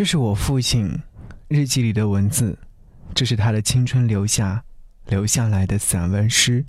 [0.00, 0.98] 这是我父亲
[1.48, 2.58] 日记里的文字，
[3.14, 4.64] 这是他的青春留下
[5.04, 6.64] 留下来的散文诗。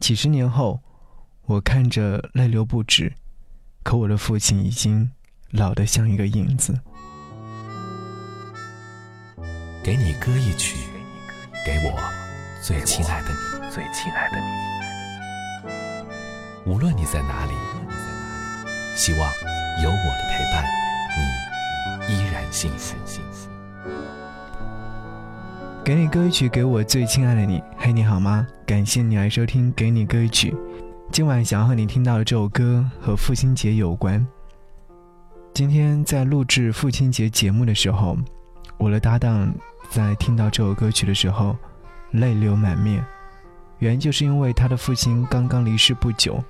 [0.00, 0.80] 几十年后，
[1.42, 3.12] 我看着泪流不止，
[3.84, 5.12] 可我的父亲已经
[5.52, 6.80] 老得像一个影子。
[9.84, 10.76] 给你歌一曲，
[11.64, 11.96] 给我
[12.60, 14.36] 最亲爱的你，最亲爱的
[16.66, 16.72] 你。
[16.72, 17.52] 无论你在哪里，
[18.96, 19.20] 希望
[19.80, 20.66] 有我的陪伴，
[22.52, 22.94] 幸福。
[25.82, 27.62] 给你歌曲，给我最亲爱的你。
[27.78, 28.46] 嘿，你好吗？
[28.66, 30.50] 感谢你来收听《给你歌曲》。
[31.10, 34.24] 今晚想要和你听到的这首歌和父亲节有关。
[35.54, 38.16] 今天在录制父亲节节目的时候，
[38.76, 39.52] 我的搭档
[39.90, 41.56] 在听到这首歌曲的时候，
[42.10, 43.02] 泪流满面。
[43.78, 46.44] 原因就是因为他的父亲刚刚离世不久，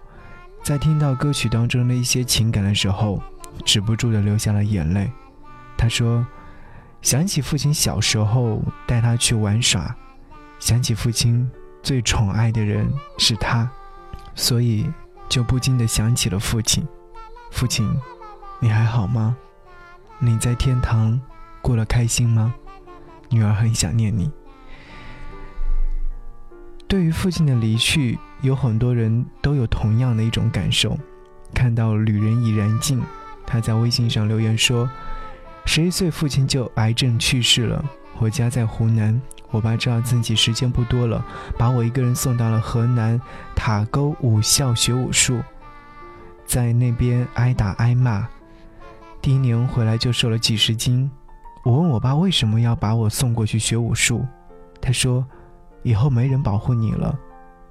[0.65, 3.23] 在听到歌曲当中的一些情感的时候，
[3.65, 5.09] 止不住的流下了眼泪。
[5.83, 6.25] 他说。
[7.01, 9.93] 想起父亲小时候带他去玩耍，
[10.61, 11.51] 想起父亲
[11.83, 12.89] 最宠爱的人
[13.19, 13.69] 是他，
[14.37, 14.89] 所以
[15.29, 16.87] 就不禁的想起了父亲。
[17.51, 17.93] 父亲，
[18.61, 19.37] 你还好吗？
[20.21, 21.21] 你在天堂
[21.61, 22.55] 过得开心吗？
[23.31, 24.31] 女儿很想念你。
[26.87, 30.97] 对于父亲的离去，有很多人都有同样的一种感受。
[31.53, 33.03] 看到旅人已然尽，
[33.45, 34.89] 他在微信上留言说。
[35.65, 37.83] 十一岁，父亲就癌症去世了。
[38.19, 41.25] 我家在湖南，我爸知道自己时间不多了，
[41.59, 43.21] 把我一个人送到了河南
[43.55, 45.41] 塔沟武校学武术，
[46.45, 48.29] 在那边挨打挨骂。
[49.21, 51.11] 第一年回来就瘦了几十斤。
[51.65, 54.27] 我问我爸为什么要把我送过去学武术，
[54.81, 55.25] 他说
[55.83, 57.17] ：“以后没人保护你了，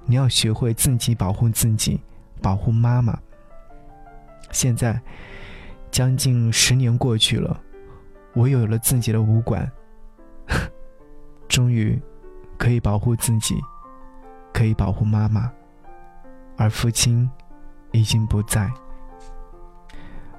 [0.06, 2.00] 你要学会自己保护自己，
[2.40, 3.16] 保护妈妈。”
[4.50, 5.00] 现在，
[5.90, 7.60] 将近十年过去了。
[8.34, 9.70] 我有了自己的武馆，
[11.48, 12.00] 终于
[12.56, 13.56] 可以保护自己，
[14.52, 15.52] 可以保护妈妈，
[16.56, 17.28] 而父亲
[17.90, 18.70] 已经不在。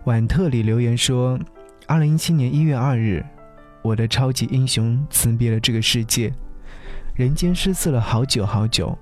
[0.05, 1.39] 晚特里留言说
[1.87, 3.23] ：“二零一七年一月二日，
[3.81, 6.33] 我的超级英雄辞别了这个世界，
[7.15, 8.97] 人间失色了好久好久。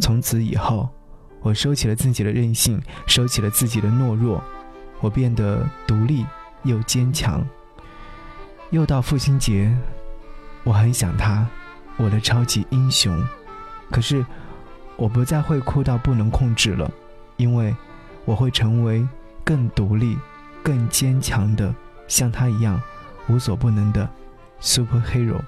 [0.00, 0.88] 从此以后，
[1.42, 4.42] 我收起了自己的任性，收起了自己的懦弱，
[5.00, 6.26] 我变得独立
[6.64, 7.46] 又坚强。”
[8.72, 9.70] 又到父亲节，
[10.64, 11.46] 我很想他，
[11.98, 13.22] 我的超级英雄。
[13.90, 14.24] 可是，
[14.96, 16.90] 我不再会哭到不能控制了，
[17.36, 17.76] 因为
[18.24, 19.06] 我会成为
[19.44, 20.16] 更独立、
[20.62, 21.74] 更坚强的，
[22.08, 22.80] 像他一样
[23.28, 24.08] 无所不能的
[24.58, 25.38] super hero。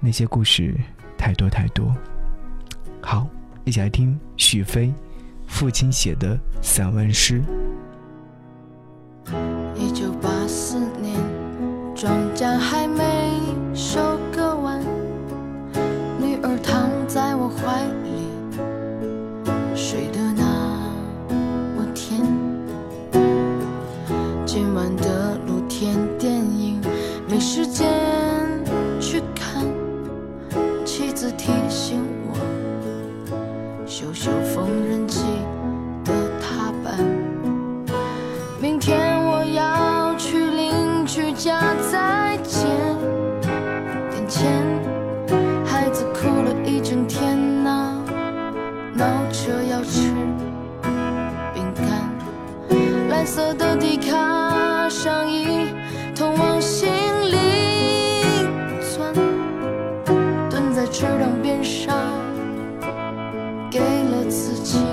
[0.00, 0.74] 那些故事
[1.18, 1.94] 太多太多。
[3.02, 3.28] 好，
[3.64, 4.90] 一起来听许飞
[5.46, 7.42] 父亲写的散文诗。
[53.16, 55.68] 白，色的迪卡上衣，
[56.14, 56.86] 通往心
[57.30, 57.38] 里
[58.82, 59.10] 钻，
[60.50, 61.96] 蹲在池塘边上，
[63.70, 64.85] 给了自己。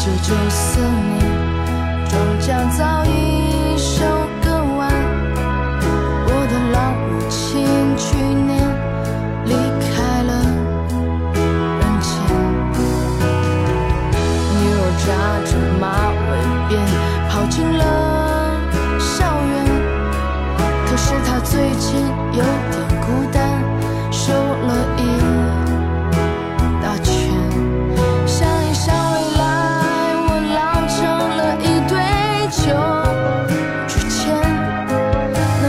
[0.00, 1.20] 九四年，
[2.08, 3.49] 庄稼早已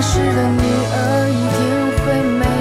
[0.02, 0.64] 时的女
[0.94, 1.62] 儿一定
[2.06, 2.61] 会美。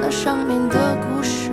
[0.00, 1.45] 那上面的故事。